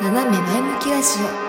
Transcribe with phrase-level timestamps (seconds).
[0.00, 1.48] 斜め前向きラジオ。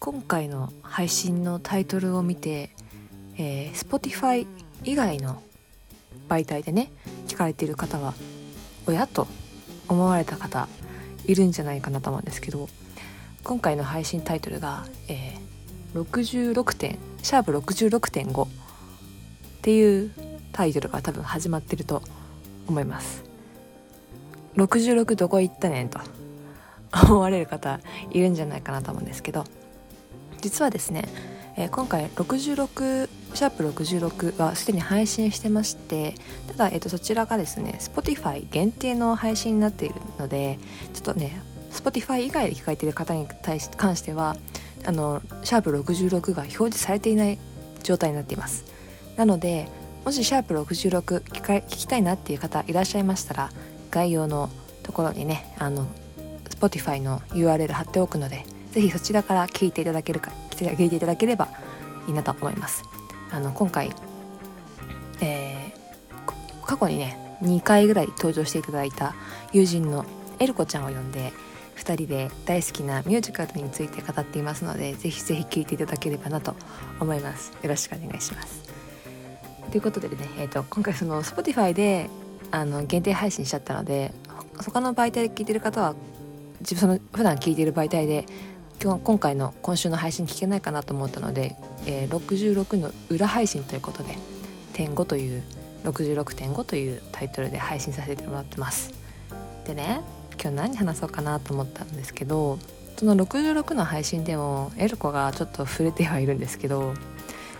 [0.00, 2.70] 今回の配信のタイトルを見て、
[3.38, 4.48] えー、Spotify
[4.82, 5.40] 以外の
[6.28, 6.90] 媒体でね
[7.28, 8.14] 聞かれている方は
[8.88, 9.28] 親と
[9.88, 10.66] 思われた方
[11.26, 12.68] いるんじゃないかなと思うんですけど
[13.44, 18.48] 今回の配信タイトルが、えー、66点シャープ66.5っ
[19.62, 20.10] ていう
[20.52, 22.02] タイトルが多分始まってると
[22.66, 23.24] 思います。
[24.56, 26.00] 66どこ行ったねんと。
[26.92, 27.80] 思われる方
[28.10, 29.44] いるんじゃないかなと思うんですけど。
[30.42, 31.08] 実はですね、
[31.56, 36.14] えー、今回66シャープ66はすでに配信してまして
[36.48, 40.58] ただ、えー、とそちらがですね Spotify 限定の配信になっているので
[40.92, 44.36] ちょっとね Spotify 以外で聞かれている方に対し関しては
[44.84, 47.38] あのシャープ66が表示されていない
[47.82, 48.64] 状態になっています。
[49.16, 49.68] なので
[50.04, 53.50] もしシャープ66聞か聞きたいなっていう方いらっしゃいましたら
[53.90, 54.50] 概要の
[54.82, 55.86] ところにねあの
[56.48, 61.48] Spotify の URL 貼っておくので是非そちらから聞いていただけるか聞いていただければ
[62.08, 62.82] いいなと思います。
[63.30, 63.92] あの今回、
[65.20, 69.14] えー、過去にね2回ぐらい登場していただいた
[69.52, 70.04] 友人の
[70.38, 71.32] エルコちゃんを呼んで
[71.76, 76.54] 2人で大好きなミュージカルについて語っていますのでぜひぜひ聴いていただければなと
[77.00, 77.52] 思います。
[77.62, 78.62] よろしくお願いします。
[79.70, 82.10] ということでね、えーと、今回その Spotify で
[82.50, 84.12] あの限定配信しちゃったので
[84.58, 85.94] 他の媒体で聞いてる方は
[86.60, 88.26] 自分その普段聞いてる媒体で
[88.82, 91.56] 今日今回の今週の配信聞けないかなと思ったので、
[91.86, 94.16] えー、66の裏配信ということで
[94.74, 95.42] 「点5」という
[95.84, 98.92] 66.5というタイトルで配信させてもらってます。
[99.66, 100.00] でね
[100.40, 102.58] 今日何話そうかなと思ったんですけど
[102.96, 106.94] その66の配信でもエルコがちょっと触れてはいるんですけど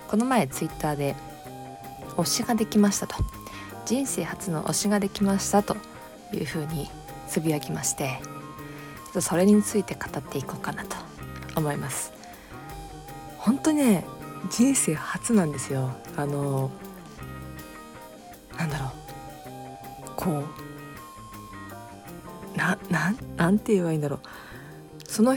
[0.08, 1.16] この前ツイッターで
[2.16, 3.16] 「推しができました」と
[3.86, 5.76] 「人生初の推しができました」と
[6.32, 6.90] いうふうに
[7.28, 8.20] つぶやきまして
[9.20, 10.96] それについて語っていこうかなと
[11.56, 12.12] 思います。
[13.38, 14.04] 本当ね
[14.50, 15.90] 人生初なんですよ。
[16.16, 16.70] あの
[18.56, 18.90] なんだろう。
[20.16, 20.61] こう
[22.62, 24.20] なななんて言えばいいんだろう。
[25.08, 25.36] その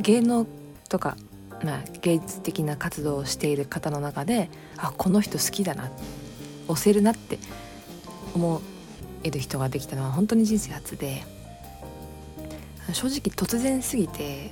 [0.00, 0.46] 芸能
[0.88, 1.16] とか、
[1.64, 5.90] まあ、芸術的な活動をしている方の中であこの人好きだな
[6.68, 7.38] 押せるなって
[8.34, 8.60] 思
[9.22, 11.22] える人ができたのは本当に人生初で。
[12.92, 14.50] 正直突然すぎて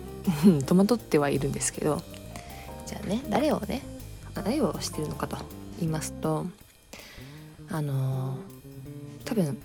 [0.66, 2.02] 戸惑ってはいるんですけど
[2.86, 3.82] じゃあね誰をね
[4.34, 5.36] 誰をしてるのかと
[5.78, 6.46] 言いますと
[7.70, 8.38] あの
[9.24, 9.58] 多分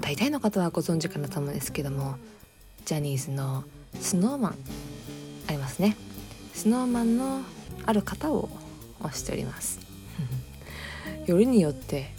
[0.00, 2.16] 大体の方はご存知かなと思うんですけども
[2.84, 4.54] ジャニーズの snowman
[5.46, 5.96] ありますね。
[6.54, 7.42] snowman の
[7.86, 8.48] ある方を
[9.00, 9.80] 推しております。
[11.26, 12.12] よりによって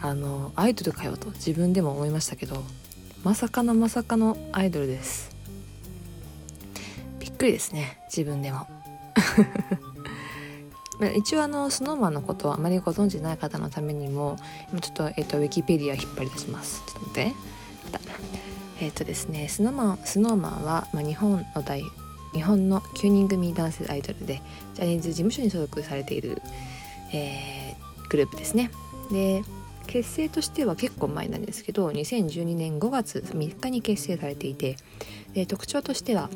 [0.00, 2.62] あのアイドルかよと自分でも思いましたけど
[3.24, 5.30] まさかのまさかのアイドルです。
[7.18, 8.66] びっくりですね自分でも。
[10.98, 14.36] ま一応あの snowman のことをあまりご存知ない方のためにも
[14.72, 16.82] 今ちょっと,、えーと、ウィキペディア引っ張り出します。
[16.86, 17.34] ちょっと待って。
[18.80, 21.82] えっ、ー、とですね snowman, snowman は、まあ、日本の大
[22.32, 24.42] 日本の9人組男性アイドルで
[24.74, 26.42] ジャニーズ事務所に所属されている、
[27.12, 28.70] えー、グループですね。
[29.10, 29.42] で
[29.86, 34.76] 結成としては結構前なんですけど2012年5月3日に結成されていて
[35.32, 36.28] で特徴としては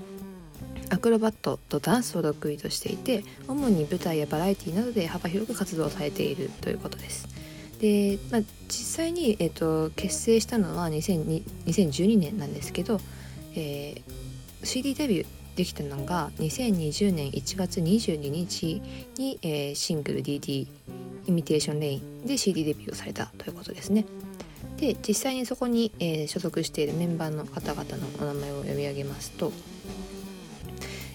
[0.92, 7.28] アクロバットとダンスを得意としていて主に舞台やバラエティなどで幅広く活動されているということです。
[7.80, 13.00] で、まあ、実際に、えーと、結成したのは2012年なんですけど、
[13.54, 15.26] えー、CD デビュー
[15.56, 18.82] できたのが2020年1月22日
[19.16, 20.66] に、えー、シングル DD
[21.26, 24.04] 「イミテーション・レイン」で CD デビューをされたということですね。
[24.76, 29.52] で実際にそこに、えー、所属しているメンバーの方々のお名前を読み上げますと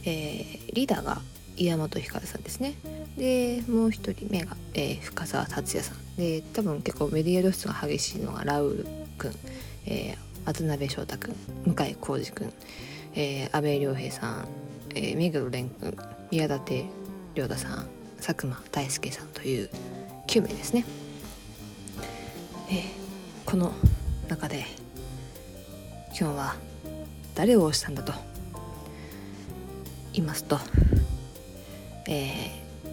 [0.07, 1.21] えー、リーダーが
[1.57, 2.73] 岩本ひかるさんですね。
[3.17, 6.15] でもう一人目が、えー、深澤達也さん。
[6.15, 8.87] で多分結構メディア露出が激しいのがラウール
[9.17, 9.35] 君、
[9.85, 11.35] えー、渡辺翔太君。
[11.65, 12.53] 向井浩二君、
[13.15, 14.47] えー、阿部亮平さん、
[14.95, 15.97] えー、目黒蓮君。
[16.31, 16.85] 宮舘
[17.35, 17.87] 亮太さん。
[18.17, 19.69] 佐久間大輔さんという
[20.27, 20.85] 9名ですね、
[22.69, 22.83] えー、
[23.45, 23.71] この
[24.27, 24.65] 中で
[26.07, 26.55] 今日は
[27.35, 28.13] 誰を推したんだと
[30.17, 30.59] いますと、
[32.07, 32.51] え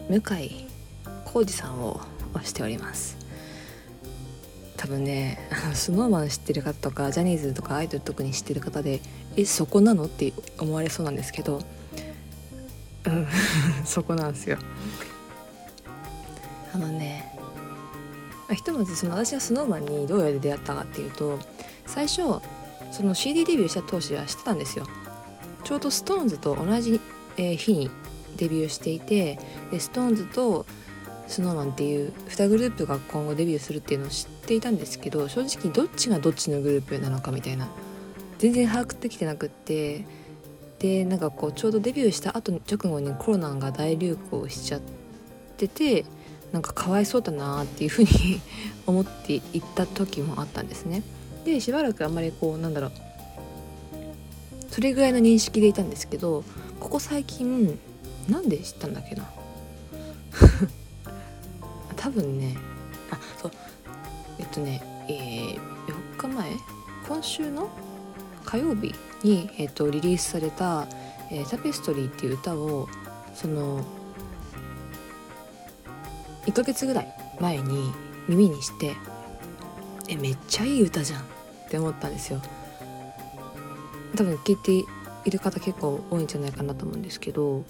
[0.09, 0.67] ー、向井
[1.25, 1.99] 浩二さんを
[2.33, 3.17] 推しております。
[4.77, 5.39] 多分ね
[5.73, 8.99] スノーマン知ってる方とかジャニーズとかアイドル特に知ってる方で
[9.35, 11.61] えそこなのって思われそうなんですけど。
[13.05, 13.27] うん。
[13.85, 14.57] そこなんですよ。
[16.73, 17.33] あのね
[18.51, 21.39] ひとまずその私が SnowMan にどうやって出会ったかっていうと
[21.87, 22.21] 最初
[22.91, 24.85] その CD デビューした当時は知ってたんですよ。
[25.65, 27.01] ちょうど SixTONES と同じ、
[27.37, 27.89] え日に
[28.37, 29.35] デビューしていて
[29.71, 30.65] で SixTONES と
[31.27, 37.67] SnowMan っていう2グループが今後デビューするっていうのを知っていたんですけど正直どっちがどっちのグループなのかみたいな
[38.37, 40.05] 全然把握できてなくって
[40.79, 44.81] でなんかこうちょうどデビューした後直後にコロナが大流行しちゃっ
[45.57, 46.05] てて
[46.51, 48.09] なんかかわいそうだなっていうふうに
[48.85, 49.41] 思っていっ
[49.73, 51.03] た時もあったんですね。
[51.43, 52.91] でしばらくあんまりこうなんだろう
[54.71, 56.43] それぐらいの認識でいたんですけど
[56.79, 57.79] ここ最近
[58.29, 59.29] なんで知ったんだっけな？
[61.95, 62.55] 多分ね
[63.11, 63.51] あそう。
[64.39, 66.51] えっとねえー、4日前？
[67.07, 67.69] 今週の
[68.45, 68.93] 火曜日
[69.23, 70.87] に、えっと、リリースされた
[71.31, 72.87] 「えー、タペストリー」っていう歌を
[73.33, 73.83] その
[76.45, 77.91] 1ヶ月ぐらい前に
[78.27, 78.95] 耳にして
[80.07, 81.23] えめっちゃいい歌じゃんっ
[81.69, 82.41] て思ったんですよ。
[84.15, 84.85] 多分聞いて
[85.25, 87.65] いる方結構多いんじゃないかなと思うんですけど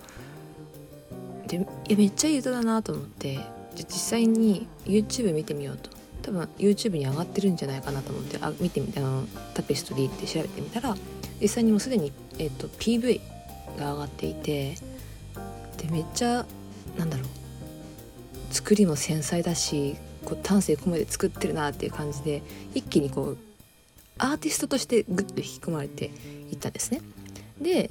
[1.48, 1.58] で
[1.88, 5.90] いやめっちゃいい歌だなと思ってじゃ実際に YouTube 見てみようと
[6.22, 10.96] 多分 YouTube に上がってるんじゃないかなと思ってあ見てみたのタペストリーって調べてみたら
[11.42, 13.22] 実際にもうすでに、えーと、PV
[13.78, 14.76] が上がっていて
[15.78, 16.46] でめっちゃ
[16.98, 22.42] なんだろう作りも繊細だしこう丹精込めて作ってるなっていう感じで
[22.74, 23.38] 一気にこう
[24.18, 26.06] アーティストとしてグッと引き込まれて
[26.52, 27.02] いったんですね。
[27.62, 27.90] で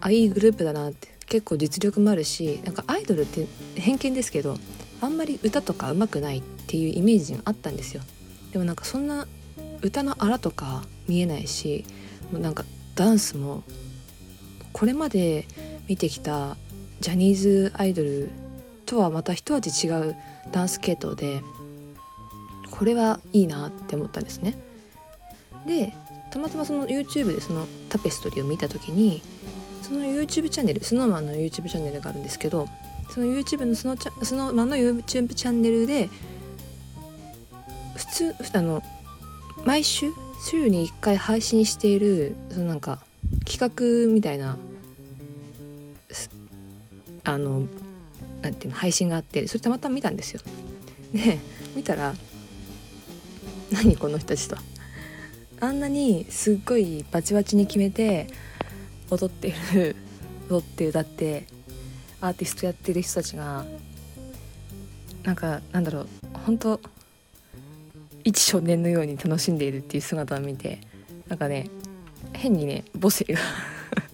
[0.00, 3.46] あいいグループだなって結構実力もあるしなんかアイドルって
[3.76, 4.56] 偏見ですけど
[5.00, 8.02] あんまり歌とか上手くないっていうイメージがあったんですよ。
[8.52, 9.26] でもなんかそんな
[9.82, 11.84] 歌のあらとか見えないし
[12.32, 12.64] もうなんか
[12.96, 13.62] ダンスも
[14.72, 15.46] これまで
[15.88, 16.56] 見てきた
[17.00, 18.30] ジャニーズアイドル
[18.86, 20.16] とはまた一味違う
[20.52, 21.42] ダンス系統で
[22.70, 24.58] これはいいなって思ったんですね。
[25.66, 25.94] で
[26.30, 29.22] たまたまその YouTube でそのタペストリーを見た時に
[29.82, 32.68] その YouTube チャンネル SnowMan の YouTube チャンネルがあるんですけど
[33.10, 36.08] その YouTube のそのチャその、まの YouTube チャンネルで
[37.96, 38.82] 普通あの
[39.64, 40.12] 毎週
[40.42, 43.00] 週に1回配信しているそのなんか
[43.46, 44.56] 企画みたいな
[47.24, 47.66] あの
[48.40, 50.40] なんていうの配信があってそれたまたま見たんですよ。
[51.12, 51.38] で
[51.74, 52.14] 見たら
[53.72, 54.56] 何この人たちと
[55.60, 58.26] あんなにすっごいバチバチに決めて
[59.10, 59.96] 踊ってる
[60.48, 61.46] 踊って歌って
[62.20, 63.64] アーティストやってる人たちが
[65.22, 66.08] なんかなんだろう
[66.46, 66.80] 本当
[68.24, 70.80] 一少年のように楽しんでいるっていう姿を見て
[71.28, 71.68] なんかね
[72.32, 73.40] 変にね母性が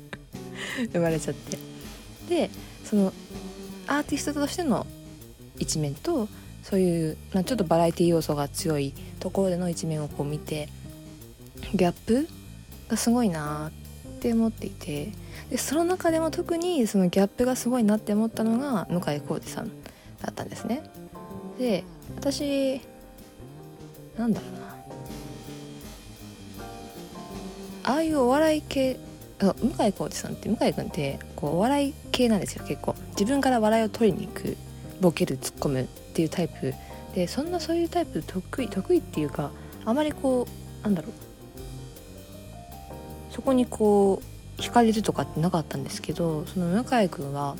[0.92, 1.58] 生まれちゃって。
[2.28, 2.50] で
[2.84, 3.12] その
[3.86, 4.86] アーティストとしての
[5.58, 6.28] 一面と
[6.62, 10.68] そういう、まあ、ちょっとバラエティ要素が強いところでの一面をこう見て
[11.74, 12.28] ギャップ
[12.88, 13.70] がすごいな
[14.16, 15.12] って思っていて
[15.50, 19.68] でその中でも特にそのギャップがすごいなって思ったのが向井浩二さん
[20.20, 20.82] だったんですね。
[21.58, 21.84] で
[22.16, 22.80] 私
[24.16, 24.66] なんだろうな。
[27.84, 28.98] ああいうお笑い系
[29.38, 29.54] 向
[29.86, 32.94] 井浩二さんって向井君ってこうお笑い系なんですよ結構。
[33.10, 34.56] 自分から笑いを取りに行く
[35.00, 36.74] ボケる突っ込むっていうタイプ
[37.14, 39.50] でそんなそういうタイプ得意得意っていうか
[39.84, 40.46] あまりこ
[40.82, 41.12] うなんだろう。
[43.36, 44.22] そこにこ
[44.58, 47.54] う惹かれるとかってなかったんですけどその向井君は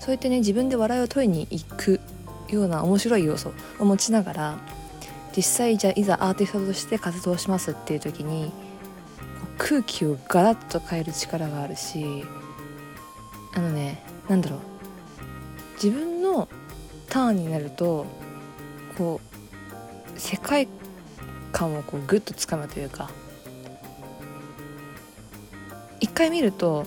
[0.00, 2.00] そうやってね自分で笑いを取りに行く
[2.48, 4.58] ような面白い要素を持ちながら
[5.36, 8.50] 実際じゃあいざアーティストとして活動しますっていう時に
[9.58, 12.24] 空気をガラッと変える力があるし
[13.54, 14.60] あのね何だろう。
[15.74, 16.48] 自分の
[17.10, 18.06] ターンになると
[18.96, 19.20] こ
[20.16, 20.68] う世界
[21.52, 23.10] 観をこうグッとつかむというか
[26.00, 26.86] 一回見ると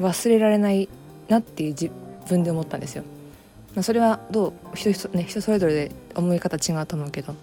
[0.00, 0.88] 忘れられない
[1.28, 1.90] なっていう自
[2.28, 3.04] 分で思ったんですよ。
[3.74, 7.34] まあ、それはどう人人,、ね、人それぞれで思い方違うと思うけど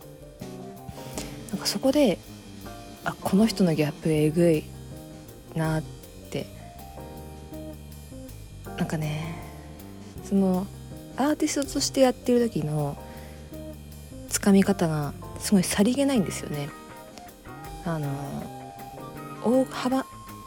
[1.51, 2.17] なんかそこで
[3.05, 4.63] あこの人のギャップえぐい
[5.55, 5.83] なっ
[6.31, 6.47] て
[8.77, 9.35] なんかね
[10.23, 10.65] その
[11.17, 12.97] アーティストとしてやってる時の
[14.29, 16.69] つかみ方がすごいさりげないんですよね。
[17.85, 18.07] あの
[19.43, 20.05] 大幅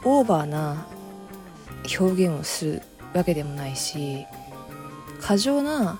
[0.09, 0.87] オーバーな
[1.99, 2.81] 表現をする
[3.13, 4.25] わけでもないし
[5.19, 5.99] 過剰な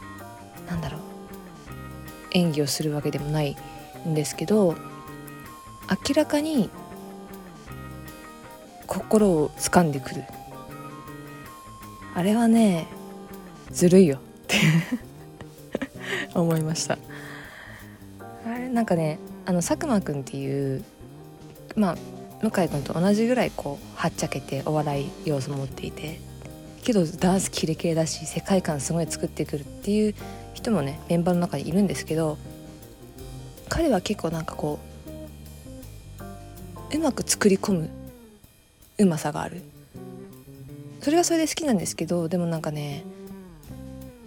[0.70, 1.02] なんだろう
[2.32, 3.58] 演技をするわけでもない
[4.08, 4.76] んですけど
[6.08, 6.70] 明らかに
[8.86, 10.24] 心を掴んでくる。
[12.16, 12.88] あれはね
[13.72, 14.18] ずるいよ。
[14.18, 14.58] って
[16.34, 16.98] 思いました。
[18.46, 20.84] あれなんかねあの佐久間くんっていう
[21.76, 21.98] まあ
[22.42, 26.20] 向井君と同じぐらいこうはっちゃけてお笑い要素持っていて
[26.84, 30.16] けどダンスキレキレだし世界観すごい作ってくるっていう
[30.54, 32.38] 人もねメンバーの中にいるんですけど
[33.70, 34.80] 彼は結構なんかこ
[36.92, 37.90] ううまく作り込む
[38.98, 39.62] うまさがある。
[41.02, 43.04] それはそれで好きなんですけどでもなんかね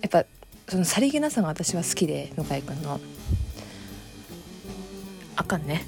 [0.00, 0.24] やっぱ
[0.68, 3.00] そのさりげなさが私は好きで向井君の。
[5.36, 5.86] あかんね。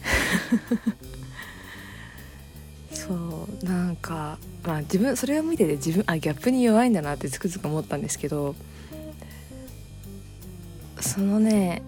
[3.13, 8.55] そうなんかまあ自分それを見てて自分あギャップに弱いんだなってつくづく思ったんですけど
[10.99, 11.83] そのね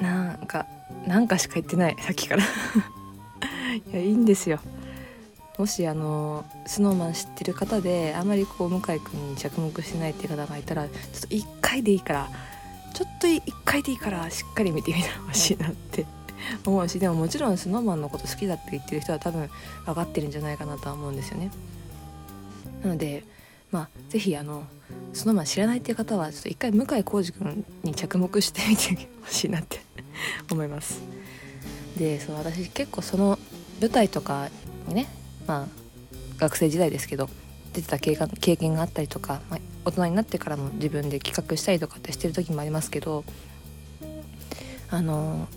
[0.00, 0.66] なんか
[1.08, 2.44] なんかしか言ってないさっきから。
[3.90, 4.60] いやいいんですよ。
[5.58, 12.28] もしあの SnowMan 知ってる方であまりこう向井君に着目してないっていう方がいたらちょっと1回でいいから
[12.94, 16.06] ちょっと1回でいいからしっかり見てみてほしいなって。
[16.64, 19.48] 思うしでももちろん SnowMan のこと好きだって言ってる人は多分
[19.86, 21.50] 分かってるんじゃないかなとは思うんですよね。
[22.82, 23.24] なので
[23.70, 24.64] まあ是非あの
[25.14, 29.80] SnowMan 知らないっていう方はちょっと一回向井康二君に着目してみてほしいなって
[30.50, 31.00] 思います。
[31.96, 33.38] でそう私結構その
[33.80, 34.48] 舞台とか
[34.88, 35.08] にね
[35.46, 35.82] まあ
[36.38, 37.28] 学生時代ですけど
[37.72, 43.24] 出てた経経験があったりとか、まあ、大人になってからも自分で企画したりとかってしてる時もありますけど
[44.90, 45.48] あの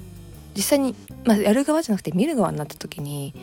[0.56, 0.96] 実際に、
[1.26, 3.34] まあ、やる側じゃなくて見る側になった時に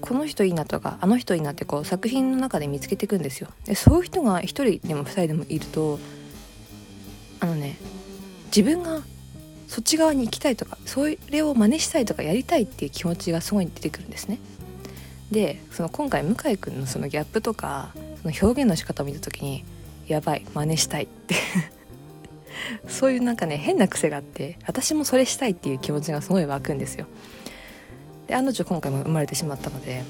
[0.00, 3.48] この人いいなとかあの人いいなってこう作品の中で見つけていくんですよ。
[3.64, 5.98] でそういう人が1人でも2人でもいると
[7.40, 7.76] あのね
[8.46, 9.00] 自分が
[9.66, 14.38] そっち側に行きたいとかそれを真似したいとかやりたいっていう気持ちがすごい出てくるんですね。
[15.30, 17.92] でその今回向井君のそのギャップとか
[18.22, 19.64] その表現の仕方を見た時に
[20.06, 21.34] やばい真似したいって
[22.88, 27.06] そういうなんかね変な癖があって私もそれしたいっていう気持ちがすごい湧くんですよ。
[28.26, 30.02] で案の定今回も生まれてしまったので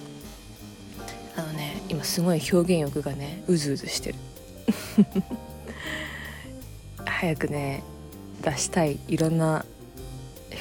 [1.37, 4.19] あのね今すごい表現欲がねうずうずしてる。
[7.05, 7.83] 早くね
[8.43, 9.65] 出したいいろんな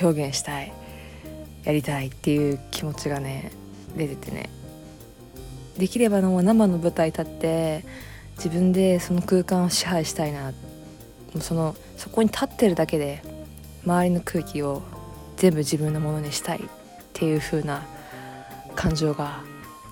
[0.01, 0.71] 表現したい
[1.63, 3.51] やりたいっていう気持ちがね
[3.95, 4.49] 出ててね。
[5.77, 7.83] できればの生の舞台立って
[8.37, 10.53] 自分でその空間を支配したいなっ
[11.41, 13.21] そのそこに立ってるだけで
[13.85, 14.83] 周りの空気を
[15.37, 16.61] 全部自分のものにしたいっ
[17.13, 17.83] ていう風な
[18.75, 19.41] 感情が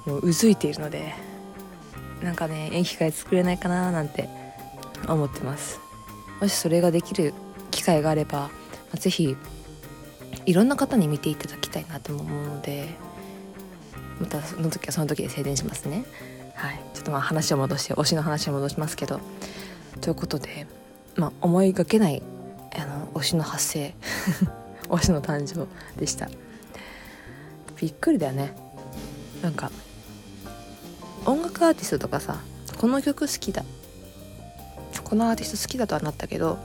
[0.05, 1.13] もう渦いているので
[2.21, 4.29] なんかね演技会作れないかななんて
[5.07, 5.79] 思ってます。
[6.39, 7.33] もしそれができる
[7.69, 8.49] 機会があれば
[8.95, 9.35] 是非
[10.45, 12.89] いろんな方に見ていただきたいなと思うので
[14.19, 16.05] またその時はその時で静電しますね。
[16.55, 16.79] はい。
[16.93, 19.19] ちょっとまあ話を戻して推しの話を戻しますけど。
[20.01, 20.65] ということで
[21.15, 22.21] まあ思いがけない
[22.75, 23.93] あの推しの発生
[24.89, 25.67] 推しの誕生
[25.99, 26.29] でした。
[27.79, 28.53] びっくりだよね。
[29.41, 29.71] なんか
[31.25, 32.39] 音楽アーティストとかさ
[32.77, 33.63] この曲好きだ。
[35.03, 36.57] このアーティスト好きだとはなったけど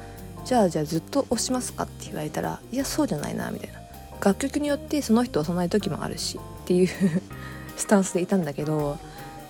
[0.45, 3.87] じゃあじゃあずっと推しますかって言われたらいやそうじゃないなみたいな。
[4.25, 6.89] 楽曲によってその人を押さない時もあるしっていう
[7.77, 8.99] スタンスでいたんだけど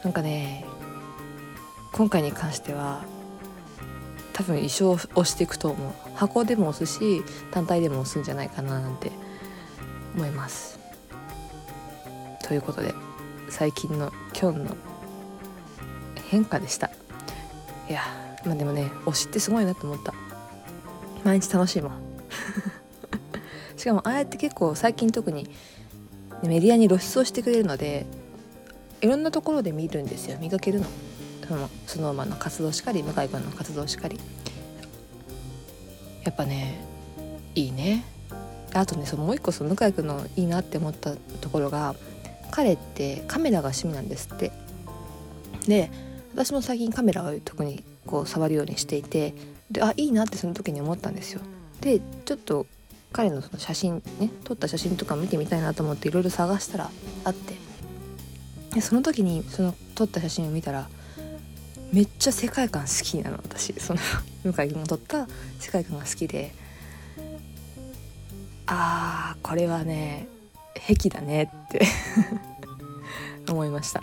[0.03, 0.65] なんかね
[1.93, 3.05] 今回に関しては
[4.37, 5.93] 多分一生押していくと思う。
[6.15, 9.11] 箱でも押すし単体でも押すんじゃないかななんて
[10.15, 10.79] 思います。
[12.47, 12.95] ということで
[13.49, 14.77] 最近の今日の
[16.29, 16.91] 変化でした。
[17.89, 18.03] いや
[18.45, 20.13] まあでもね推しってすごいなと思った。
[21.25, 21.93] 毎日楽しいもん。
[23.79, 25.49] しかもああやって結構最近特に
[26.43, 28.05] メディアに露出をしてくれるので
[29.01, 30.37] いろんなところで見るんですよ。
[30.39, 30.87] 見かけるの。
[31.49, 34.19] そのスノーマンの活動しかり向井君の活動しかり。
[36.25, 36.81] やっぱね
[37.55, 38.05] いいね。
[38.75, 41.95] あとねそのもう一個その向井君のいいなって思ったところが
[42.51, 44.53] 彼ってカメラが趣味なんですって。
[45.67, 45.91] で
[46.35, 49.35] 私も最近カメラを特にこう触るようにしていて
[49.71, 51.41] であいいなってその時に思ったんですよ。
[51.81, 52.67] でちょっと
[53.13, 56.91] 彼のその写真ね撮った写真とか見てみたいなと思っていろいろ探したら
[57.25, 57.55] あって。
[58.75, 60.89] でその時にその撮った写真を見たら
[61.93, 63.73] めっちゃ世界観好きなの私。
[63.75, 64.01] その
[64.45, 65.27] 向井君が撮った
[65.59, 66.53] 世界観が好きで。
[68.67, 70.27] あーこれはね
[70.75, 71.87] 癖だねって。
[73.49, 74.03] 思いました。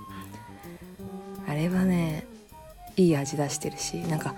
[1.48, 2.25] あれはね
[2.96, 4.34] いい味出してるしなんか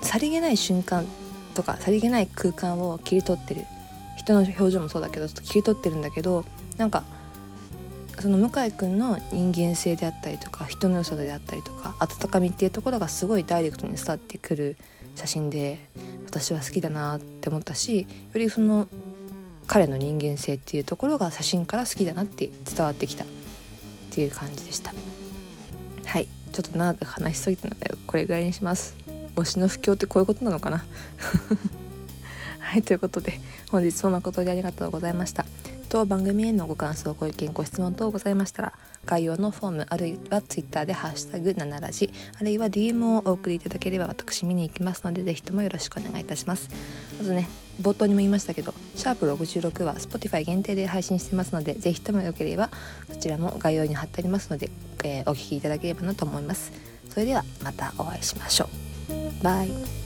[0.00, 1.06] さりげない瞬間
[1.54, 3.64] とかさりげない空間を切り取ってる。
[4.16, 6.44] 人の表情もそうだけど切り取ってるんだけど
[6.78, 7.04] なんか
[8.20, 14.76] その向井君の人間性であったりとか人の良さであったりとか温かみっていうところがすごいダイレクトに伝わってくる
[15.14, 15.78] 写真で
[16.26, 18.88] 私は好きだなって思ったしよりその
[19.66, 23.26] 彼の人間性っていうところが写真から好きだなって伝わってきたっ
[24.10, 24.94] ていう感じでした。
[26.06, 26.28] はい。
[26.52, 28.96] ちょっと長く話しすぎたのでこれぐらいにします。
[29.34, 30.84] 推しの不況ってこういうことなのかな。
[32.60, 32.82] はい。
[32.82, 35.44] ということで本日も誠にありがとうございました。
[35.86, 38.72] 当番組へのご感想ご意見ご質問等ございましたら
[39.04, 46.68] 概要のフォームあるいは Twitter で「ハッシュタグ #7 ラジ」あるいは DM をお送りいただければ私見に行きますのでぜひともよろしくお願いいたします。
[47.18, 47.48] まずね
[47.80, 52.70] 冒頭にも言いましたけどシャープ66は Spotify 限定で配信してますのでぜひともよければ
[53.12, 54.70] そちらも概要に貼ってありますので、
[55.04, 56.72] えー、お聴きいただければなと思います。
[57.10, 58.68] それではまたお会いしましょ
[59.10, 59.42] う。
[59.42, 60.05] バイ。